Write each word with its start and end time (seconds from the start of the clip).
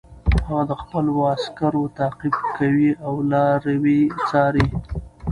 هغه 0.47 0.63
د 0.69 0.73
خپلو 0.81 1.13
عسکرو 1.33 1.83
تعقیب 1.99 2.35
کوي 2.57 2.89
او 3.05 3.13
لاروي 3.31 4.01
څاري. 4.29 4.67